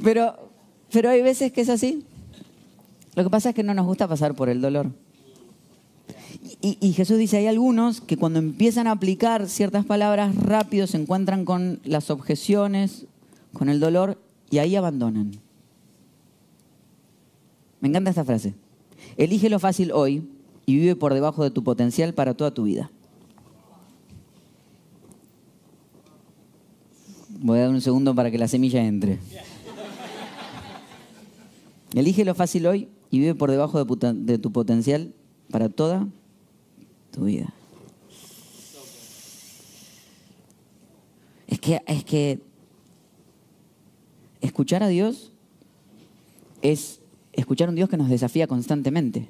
[0.03, 0.51] Pero,
[0.91, 2.03] pero hay veces que es así.
[3.15, 4.91] Lo que pasa es que no nos gusta pasar por el dolor.
[6.61, 10.97] Y, y, Jesús dice, hay algunos que cuando empiezan a aplicar ciertas palabras rápido se
[10.97, 13.05] encuentran con las objeciones,
[13.53, 15.31] con el dolor y ahí abandonan.
[17.79, 18.53] Me encanta esta frase.
[19.17, 20.23] Elige lo fácil hoy
[20.69, 22.91] y vive por debajo de tu potencial para toda tu vida.
[27.39, 29.17] Voy a dar un segundo para que la semilla entre.
[31.93, 35.13] Elige lo fácil hoy y vive por debajo de, tu potencial
[35.49, 36.05] para toda
[37.11, 37.53] tu vida.
[41.47, 42.41] Es que, es que
[44.41, 45.31] escuchar a Dios
[46.61, 46.99] es
[47.31, 49.29] escuchar a un Dios que nos desafía constantemente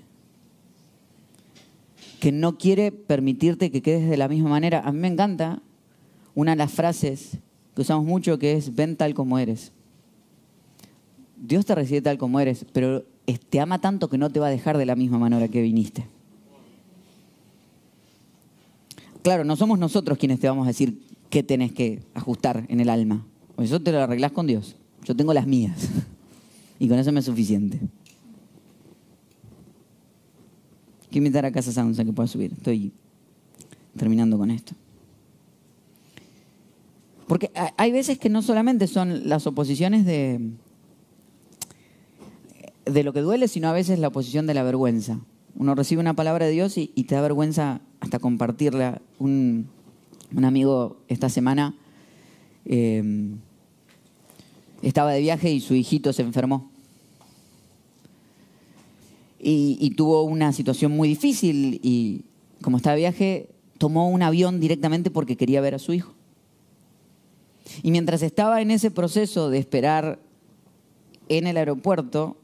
[2.19, 4.81] que no quiere permitirte que quedes de la misma manera.
[4.81, 5.61] A mí me encanta
[6.35, 7.37] una de las frases
[7.75, 9.71] que usamos mucho que es ven tal como eres.
[11.37, 13.05] Dios te recibe tal como eres, pero
[13.49, 16.07] te ama tanto que no te va a dejar de la misma manera que viniste.
[19.21, 22.89] Claro, no somos nosotros quienes te vamos a decir qué tenés que ajustar en el
[22.89, 23.25] alma.
[23.57, 24.75] Eso te lo arreglás con Dios.
[25.03, 25.89] Yo tengo las mías.
[26.79, 27.79] Y con eso me es suficiente.
[31.11, 32.53] Que invitar a Casa Sounds a que pueda subir.
[32.53, 32.91] Estoy
[33.95, 34.73] terminando con esto.
[37.27, 40.39] Porque hay veces que no solamente son las oposiciones de,
[42.85, 45.19] de lo que duele, sino a veces la oposición de la vergüenza.
[45.55, 49.01] Uno recibe una palabra de Dios y, te da vergüenza hasta compartirla.
[49.19, 49.67] Un,
[50.41, 51.75] amigo esta semana
[52.65, 53.33] eh,
[54.81, 56.69] estaba de viaje y su hijito se enfermó
[59.39, 62.25] y, tuvo una situación muy difícil y
[62.61, 66.13] como estaba de viaje, tomó un avión directamente porque quería ver a su hijo.
[67.83, 70.19] Y mientras estaba en ese proceso de esperar
[71.29, 72.37] en el aeropuerto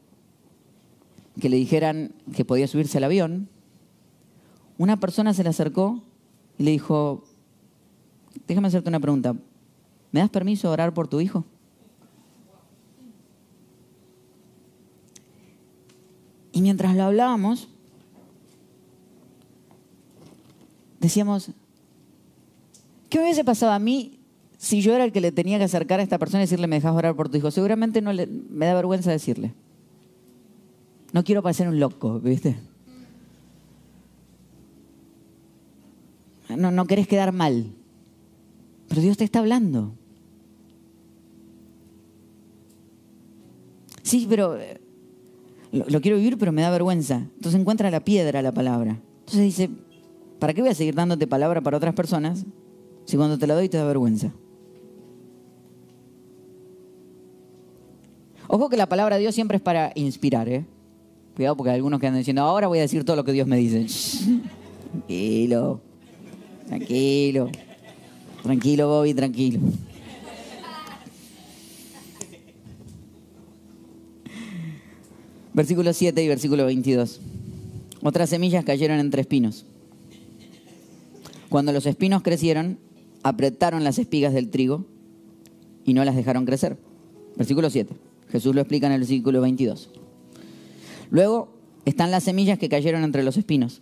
[1.40, 3.48] que le dijeran que podía subirse al avión,
[4.78, 6.02] una persona se le acercó
[6.58, 7.24] y le dijo,
[8.46, 9.34] déjame hacerte una pregunta,
[10.12, 11.44] ¿me das permiso de orar por tu hijo?
[16.54, 17.68] Y mientras lo hablábamos,
[21.00, 21.50] decíamos,
[23.08, 24.20] ¿qué hubiese pasado a mí
[24.56, 26.76] si yo era el que le tenía que acercar a esta persona y decirle, me
[26.76, 27.50] dejas orar por tu hijo?
[27.50, 29.52] Seguramente no le, me da vergüenza decirle.
[31.12, 32.56] No quiero parecer un loco, ¿viste?
[36.56, 37.72] No, no querés quedar mal.
[38.86, 39.92] Pero Dios te está hablando.
[44.04, 44.56] Sí, pero
[45.74, 47.16] lo, quiero vivir, pero me da vergüenza.
[47.34, 49.00] Entonces encuentra la piedra la palabra.
[49.20, 49.70] Entonces dice,
[50.38, 52.44] ¿para qué voy a seguir dándote palabra para otras personas
[53.04, 54.32] si cuando te la doy te da vergüenza?
[58.46, 60.64] Ojo que la palabra de Dios siempre es para inspirar, ¿eh?
[61.34, 63.48] Cuidado porque hay algunos que andan diciendo, ahora voy a decir todo lo que Dios
[63.48, 63.86] me dice.
[64.92, 65.80] tranquilo,
[66.68, 67.48] tranquilo,
[68.42, 69.60] tranquilo Bobby, tranquilo.
[75.54, 77.20] Versículo 7 y versículo 22.
[78.02, 79.64] Otras semillas cayeron entre espinos.
[81.48, 82.78] Cuando los espinos crecieron,
[83.22, 84.84] apretaron las espigas del trigo
[85.84, 86.76] y no las dejaron crecer.
[87.36, 87.94] Versículo 7.
[88.30, 89.90] Jesús lo explica en el versículo 22.
[91.10, 93.80] Luego están las semillas que cayeron entre los espinos.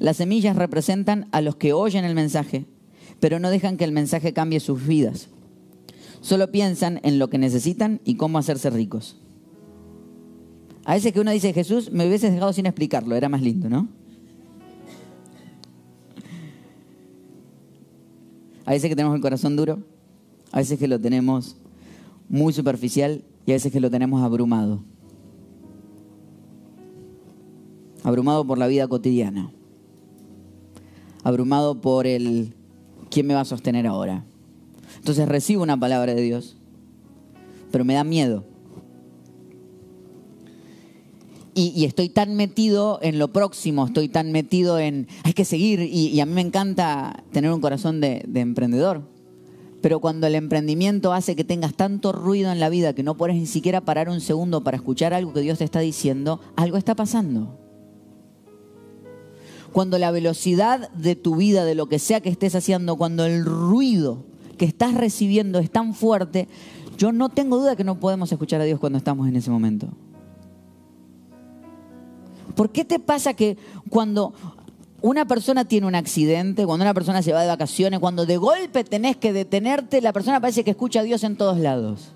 [0.00, 2.64] Las semillas representan a los que oyen el mensaje,
[3.20, 5.28] pero no dejan que el mensaje cambie sus vidas.
[6.20, 9.16] Solo piensan en lo que necesitan y cómo hacerse ricos.
[10.84, 13.88] A veces que uno dice, Jesús, me hubieses dejado sin explicarlo, era más lindo, ¿no?
[18.64, 19.80] A veces que tenemos el corazón duro,
[20.50, 21.56] a veces que lo tenemos
[22.28, 24.82] muy superficial y a veces que lo tenemos abrumado.
[28.04, 29.52] Abrumado por la vida cotidiana.
[31.24, 32.54] abrumado por el
[33.10, 34.24] ¿quién me va a sostener ahora?
[34.96, 36.56] Entonces recibo una palabra de Dios,
[37.70, 38.44] pero me da miedo.
[41.54, 46.18] Y, estoy tan metido en lo próximo, estoy tan metido en hay que seguir y,
[46.18, 49.02] a mí me encanta tener un corazón de, de, emprendedor.
[49.82, 53.36] Pero cuando el emprendimiento hace que tengas tanto ruido en la vida que no puedes
[53.36, 56.94] ni siquiera parar un segundo para escuchar algo que Dios te está diciendo, algo está
[56.94, 57.58] pasando.
[59.72, 63.44] Cuando la velocidad de tu vida, de lo que sea que estés haciendo, cuando el
[63.44, 64.24] ruido
[64.56, 66.48] que estás recibiendo es tan fuerte,
[66.96, 69.88] yo no tengo duda que no podemos escuchar a Dios cuando estamos en ese momento.
[72.54, 73.56] ¿Por qué te pasa que
[73.88, 74.34] cuando
[75.00, 78.84] una persona tiene un accidente, cuando una persona se va de vacaciones, cuando de golpe
[78.84, 82.12] tenés que detenerte, la persona parece que escucha a Dios en todos lados?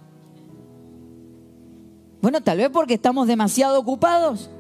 [2.23, 4.51] Bueno, tal vez porque estamos demasiado ocupados.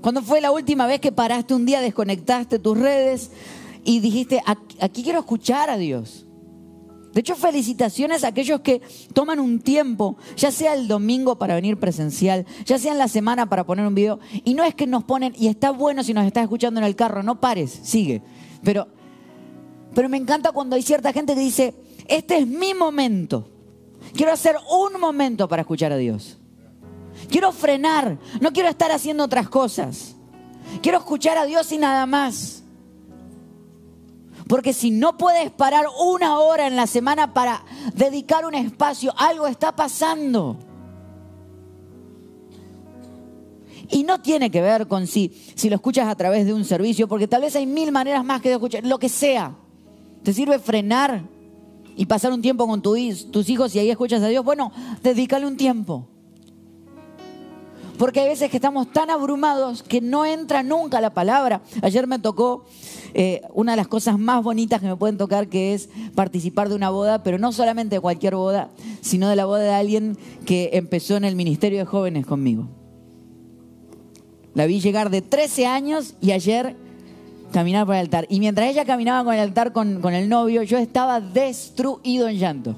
[0.00, 3.30] ¿Cuándo fue la última vez que paraste un día, desconectaste tus redes
[3.84, 4.42] y dijiste,
[4.80, 6.26] aquí quiero escuchar a Dios?
[7.14, 11.78] De hecho, felicitaciones a aquellos que toman un tiempo, ya sea el domingo para venir
[11.78, 14.18] presencial, ya sea en la semana para poner un video.
[14.44, 16.96] Y no es que nos ponen, y está bueno si nos estás escuchando en el
[16.96, 18.20] carro, no pares, sigue.
[18.64, 18.88] Pero,
[19.94, 21.74] pero me encanta cuando hay cierta gente que dice,
[22.08, 23.48] este es mi momento.
[24.14, 26.38] Quiero hacer un momento para escuchar a Dios.
[27.30, 30.16] Quiero frenar, no quiero estar haciendo otras cosas.
[30.82, 32.63] Quiero escuchar a Dios y nada más.
[34.48, 39.46] Porque si no puedes parar una hora en la semana para dedicar un espacio, algo
[39.46, 40.58] está pasando.
[43.90, 47.08] Y no tiene que ver con si, si lo escuchas a través de un servicio,
[47.08, 49.54] porque tal vez hay mil maneras más que de escuchar, lo que sea.
[50.22, 51.22] ¿Te sirve frenar
[51.96, 54.44] y pasar un tiempo con tus hijos y ahí escuchas a Dios?
[54.44, 56.08] Bueno, dedícale un tiempo.
[57.98, 61.62] Porque hay veces que estamos tan abrumados que no entra nunca la palabra.
[61.82, 62.64] Ayer me tocó
[63.14, 66.74] eh, una de las cosas más bonitas que me pueden tocar, que es participar de
[66.74, 70.70] una boda, pero no solamente de cualquier boda, sino de la boda de alguien que
[70.72, 72.68] empezó en el Ministerio de Jóvenes conmigo.
[74.54, 76.76] La vi llegar de 13 años y ayer
[77.52, 78.26] caminar por el altar.
[78.28, 82.38] Y mientras ella caminaba con el altar con, con el novio, yo estaba destruido en
[82.38, 82.76] llanto.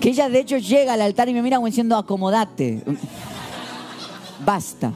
[0.00, 2.82] Que ella de hecho llega al altar y me mira como diciendo, acomodate.
[4.44, 4.92] Basta.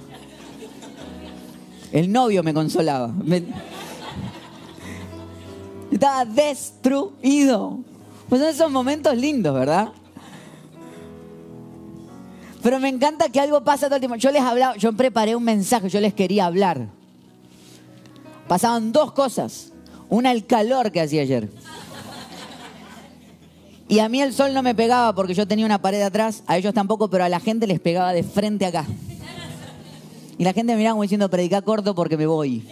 [1.90, 3.12] El novio me consolaba.
[5.90, 7.80] Estaba destruido.
[8.28, 9.88] Pues son esos momentos lindos, ¿verdad?
[12.62, 14.16] Pero me encanta que algo pasa todo el tiempo.
[14.16, 16.86] Yo les hablaba, yo preparé un mensaje, yo les quería hablar.
[18.46, 19.72] Pasaban dos cosas.
[20.08, 21.50] Una, el calor que hacía ayer.
[23.92, 26.56] Y a mí el sol no me pegaba porque yo tenía una pared atrás, a
[26.56, 28.86] ellos tampoco, pero a la gente les pegaba de frente acá.
[30.38, 32.66] Y la gente me miraba como diciendo, predica corto porque me voy.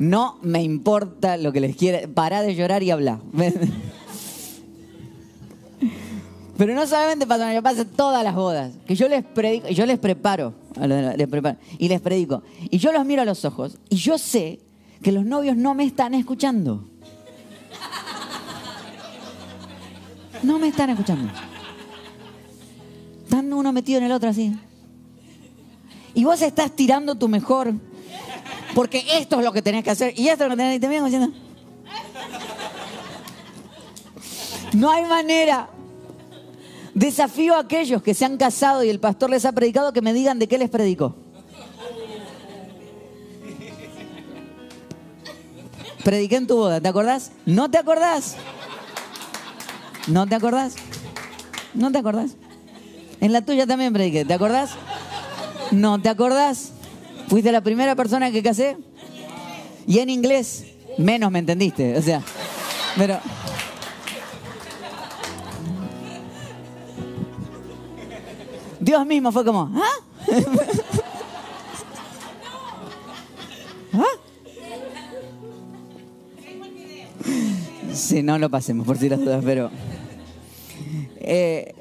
[0.00, 2.08] No me importa lo que les quiera.
[2.12, 3.20] Pará de llorar y habla.
[6.56, 8.72] Pero no solamente pasa, me pasa todas las bodas.
[8.88, 10.52] Que yo les predico, yo les preparo
[11.78, 12.42] y les predico.
[12.70, 14.58] Y yo los miro a los ojos y yo sé
[15.02, 16.88] que los novios no me están escuchando.
[20.42, 21.32] No me están escuchando.
[23.24, 24.56] Están uno metido en el otro así.
[26.14, 27.74] Y vos estás tirando tu mejor.
[28.74, 30.18] Porque esto es lo que tenés que hacer.
[30.18, 31.04] Y esto es lo que tenés que hacer.
[31.04, 31.32] diciendo.
[34.74, 35.68] No hay manera.
[36.94, 40.12] Desafío a aquellos que se han casado y el pastor les ha predicado que me
[40.12, 41.16] digan de qué les predicó.
[46.08, 47.32] Prediqué en tu boda, ¿te acordás?
[47.44, 48.36] ¿No te acordás?
[50.06, 50.74] ¿No te acordás?
[51.74, 52.30] ¿No te acordás?
[53.20, 54.70] En la tuya también prediqué, ¿te acordás?
[55.70, 56.72] ¿No te acordás?
[57.28, 58.78] ¿Fuiste la primera persona que casé?
[59.86, 60.64] Y en inglés,
[60.96, 62.22] menos me entendiste, o sea,
[62.96, 63.20] pero...
[68.80, 69.92] Dios mismo fue como, ¿ah?
[73.92, 74.17] ¿Ah?
[77.98, 79.70] Sí, no lo pasemos por si las dudas, pero.
[81.16, 81.74] Eh,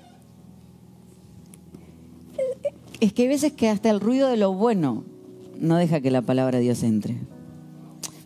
[2.99, 5.03] es que hay veces que hasta el ruido de lo bueno
[5.59, 7.17] no deja que la palabra de Dios entre.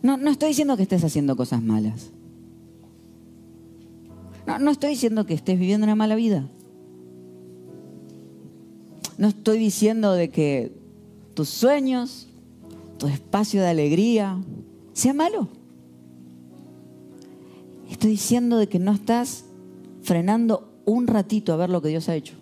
[0.02, 2.10] No, no estoy diciendo que estés haciendo cosas malas.
[4.46, 6.48] No, no estoy diciendo que estés viviendo una mala vida.
[9.18, 10.72] No estoy diciendo de que
[11.34, 12.26] tus sueños,
[12.96, 14.40] tu espacio de alegría,
[14.94, 15.61] sea malo
[18.02, 19.44] está diciendo de que no estás
[20.02, 22.34] frenando un ratito a ver lo que Dios ha hecho.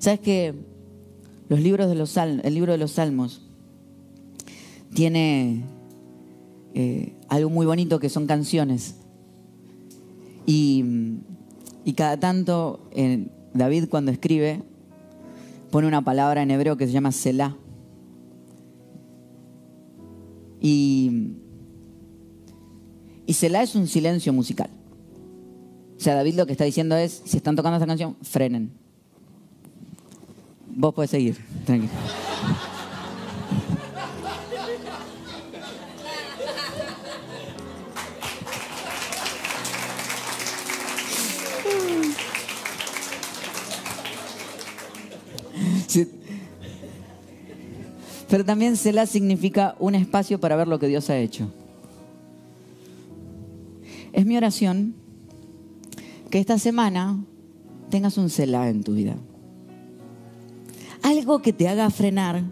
[0.00, 0.54] ¿Sabes que
[1.48, 3.42] los libros de los el libro de los salmos
[4.92, 5.62] tiene
[6.74, 8.96] eh, algo muy bonito que son canciones?
[10.46, 10.84] Y,
[11.96, 14.62] cada tanto eh, David cuando escribe
[15.70, 17.56] pone una palabra en hebreo que se llama Selah
[20.62, 21.34] y,
[23.26, 24.70] y Selah es un silencio musical.
[25.96, 28.70] O sea, David lo que está diciendo es, si están tocando esta canción, frenen.
[30.74, 31.36] Vos podés seguir,
[31.66, 31.92] tranquilo.
[48.32, 51.52] Pero también Selah significa un espacio para ver lo que Dios ha hecho.
[54.10, 54.94] Es mi oración
[56.30, 57.22] que esta semana
[57.90, 59.16] tengas un Selah en tu vida.
[61.02, 62.42] Algo que te haga frenar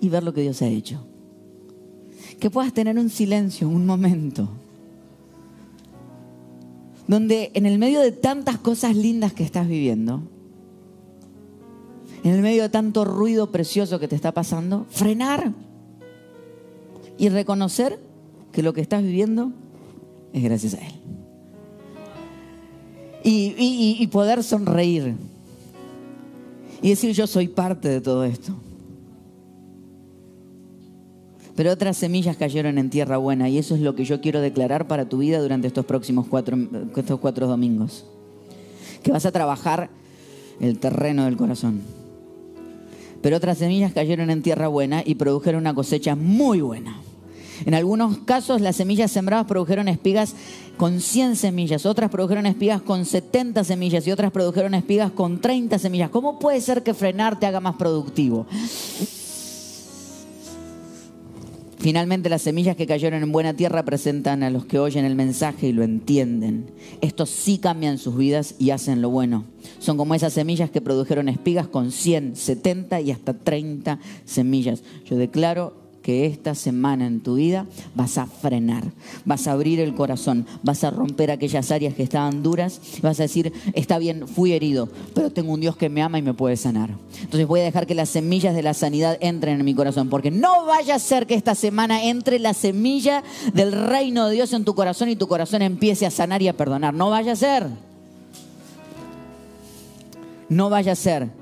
[0.00, 1.04] y ver lo que Dios ha hecho.
[2.38, 4.48] Que puedas tener un silencio, un momento.
[7.08, 10.22] Donde en el medio de tantas cosas lindas que estás viviendo,
[12.22, 15.52] en el medio de tanto ruido precioso que te está pasando, frenar
[17.16, 17.98] y reconocer
[18.52, 19.52] que lo que estás viviendo
[20.32, 20.94] es gracias a Él.
[23.22, 25.14] Y, poder sonreír
[26.82, 28.54] y decir yo soy parte de todo esto.
[31.54, 34.88] Pero otras semillas cayeron en tierra buena y eso es lo que yo quiero declarar
[34.88, 36.56] para tu vida durante estos próximos cuatro,
[36.96, 38.06] estos cuatro domingos.
[39.02, 39.90] Que vas a trabajar
[40.58, 41.99] el terreno del corazón
[43.22, 47.00] pero otras semillas cayeron en tierra buena y produjeron una cosecha muy buena.
[47.66, 50.34] En algunos casos las semillas sembradas produjeron espigas
[50.76, 55.78] con 100 semillas, otras produjeron espigas con 70 semillas y otras produjeron espigas con 30
[55.78, 56.10] semillas.
[56.10, 58.46] ¿Cómo puede ser que frenar te haga más productivo?
[61.80, 65.68] Finalmente las semillas que cayeron en buena tierra presentan a los que oyen el mensaje
[65.68, 66.66] y lo entienden.
[67.00, 69.46] Estos sí cambian sus vidas y hacen lo bueno.
[69.78, 74.82] Son como esas semillas que produjeron espigas con 100, 70 y hasta 30 semillas.
[75.06, 75.79] Yo declaro
[76.10, 78.84] esta semana en tu vida vas a frenar,
[79.24, 83.24] vas a abrir el corazón, vas a romper aquellas áreas que estaban duras, vas a
[83.24, 86.56] decir, está bien, fui herido, pero tengo un Dios que me ama y me puede
[86.56, 86.90] sanar.
[87.20, 90.30] Entonces voy a dejar que las semillas de la sanidad entren en mi corazón, porque
[90.30, 93.22] no vaya a ser que esta semana entre la semilla
[93.54, 96.56] del reino de Dios en tu corazón y tu corazón empiece a sanar y a
[96.56, 96.94] perdonar.
[96.94, 97.66] No vaya a ser.
[100.48, 101.39] No vaya a ser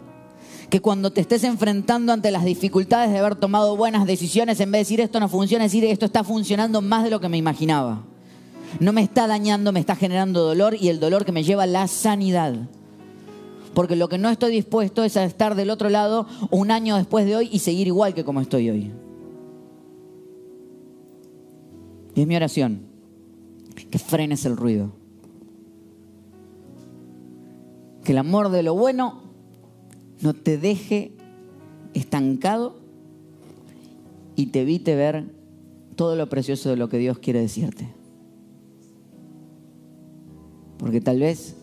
[0.70, 4.80] que cuando te estés enfrentando ante las dificultades de haber tomado buenas decisiones, en vez
[4.80, 8.04] de decir esto no funciona, decir esto está funcionando más de lo que me imaginaba.
[8.80, 11.66] No me está dañando, me está generando dolor y el dolor que me lleva a
[11.66, 12.54] la sanidad.
[13.72, 17.24] Porque lo que no estoy dispuesto es a estar del otro lado un año después
[17.24, 18.92] de hoy y seguir igual que como estoy hoy.
[22.14, 22.82] Y es mi oración,
[23.90, 24.92] que frenes el ruido.
[28.04, 29.27] Que el amor de lo bueno
[30.20, 31.12] no te deje
[31.94, 32.76] estancado
[34.36, 35.34] y te evite ver
[35.96, 37.88] todo lo precioso de lo que Dios quiere decirte.
[40.78, 41.56] Porque tal vez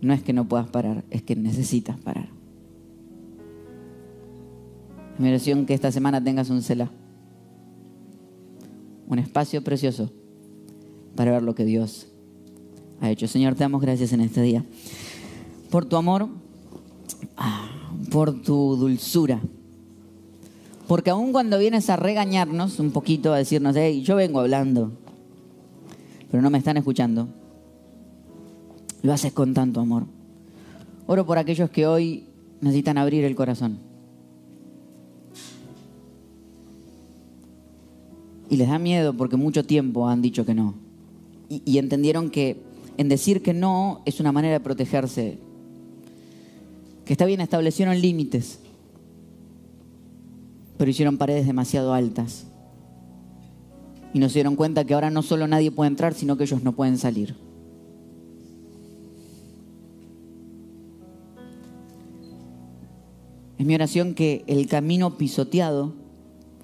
[0.00, 2.28] no es que no puedas parar, es que necesitas parar.
[5.18, 6.90] Mi oración que esta semana tengas un cela,
[9.08, 10.12] un espacio precioso
[11.16, 12.08] para ver lo que Dios
[13.00, 13.26] ha hecho.
[13.26, 14.64] Señor, te damos gracias en este día
[15.70, 16.28] por tu amor
[18.10, 19.40] por tu dulzura.
[20.86, 24.90] Porque aun cuando vienes a regañarnos un poquito, a decirnos, hey, yo vengo hablando,
[26.30, 27.28] pero no me están escuchando,
[29.02, 30.04] lo haces con tanto amor.
[31.06, 32.24] Oro por aquellos que hoy
[32.60, 33.78] necesitan abrir el corazón.
[38.50, 40.74] Y les da miedo porque mucho tiempo han dicho que no.
[41.50, 42.56] Y, y entendieron que
[42.96, 45.38] en decir que no es una manera de protegerse
[47.08, 48.58] que está bien, establecieron límites,
[50.76, 52.44] pero hicieron paredes demasiado altas.
[54.12, 56.76] Y nos dieron cuenta que ahora no solo nadie puede entrar, sino que ellos no
[56.76, 57.34] pueden salir.
[63.56, 65.94] Es mi oración que el camino pisoteado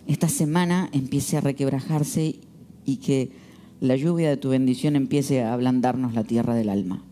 [0.07, 2.37] esta semana empiece a requebrajarse
[2.85, 3.33] y que
[3.81, 7.03] la lluvia de tu bendición empiece a ablandarnos la tierra del alma.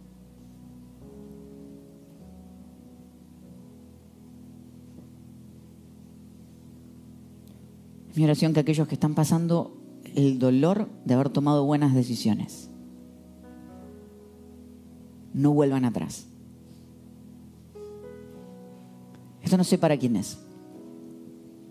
[8.14, 9.76] Mi oración que aquellos que están pasando
[10.14, 12.68] el dolor de haber tomado buenas decisiones
[15.32, 16.26] no vuelvan atrás.
[19.42, 20.38] Esto no sé para quién es.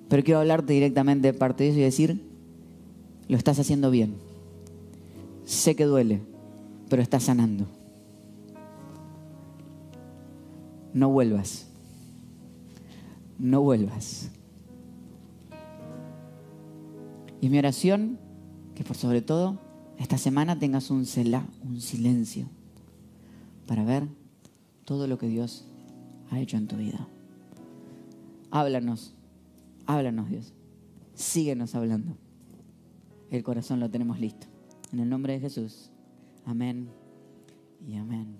[0.09, 2.21] Pero quiero hablarte directamente de parte de eso y decir,
[3.27, 4.15] lo estás haciendo bien.
[5.45, 6.21] Sé que duele,
[6.89, 7.65] pero estás sanando.
[10.93, 11.67] No vuelvas.
[13.39, 14.29] No vuelvas.
[17.41, 18.19] Y mi oración,
[18.75, 19.59] que por sobre todo
[19.97, 22.47] esta semana tengas un celá, un silencio,
[23.67, 24.07] para ver
[24.85, 25.65] todo lo que Dios
[26.29, 27.07] ha hecho en tu vida.
[28.51, 29.15] Háblanos,
[29.87, 30.53] háblanos Dios.
[31.15, 32.15] Síguenos hablando.
[33.31, 34.47] El corazón lo tenemos listo.
[34.91, 35.89] En el nombre de Jesús.
[36.45, 36.89] Amén
[37.87, 38.37] y amén.